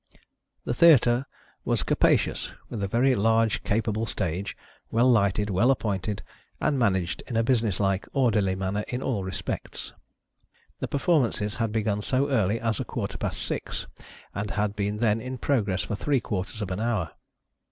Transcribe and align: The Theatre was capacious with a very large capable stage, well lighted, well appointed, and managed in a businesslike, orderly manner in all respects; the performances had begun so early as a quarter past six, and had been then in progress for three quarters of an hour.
The 0.65 0.73
Theatre 0.73 1.27
was 1.63 1.83
capacious 1.83 2.49
with 2.69 2.81
a 2.81 2.87
very 2.87 3.13
large 3.13 3.63
capable 3.63 4.07
stage, 4.07 4.57
well 4.89 5.07
lighted, 5.07 5.51
well 5.51 5.69
appointed, 5.69 6.23
and 6.59 6.79
managed 6.79 7.21
in 7.27 7.37
a 7.37 7.43
businesslike, 7.43 8.07
orderly 8.11 8.55
manner 8.55 8.83
in 8.87 9.03
all 9.03 9.23
respects; 9.23 9.93
the 10.79 10.87
performances 10.87 11.53
had 11.61 11.71
begun 11.71 12.01
so 12.01 12.31
early 12.31 12.59
as 12.59 12.79
a 12.79 12.83
quarter 12.83 13.19
past 13.19 13.43
six, 13.43 13.85
and 14.33 14.49
had 14.49 14.75
been 14.75 14.97
then 14.97 15.21
in 15.21 15.37
progress 15.37 15.83
for 15.83 15.93
three 15.93 16.19
quarters 16.19 16.63
of 16.63 16.71
an 16.71 16.79
hour. 16.79 17.11